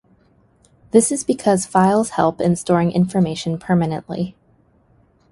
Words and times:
This 0.89 1.11
is 1.11 1.23
because 1.23 1.67
files 1.67 2.09
help 2.17 2.41
in 2.41 2.55
storing 2.55 2.91
information 2.91 3.59
permanently. 3.59 4.35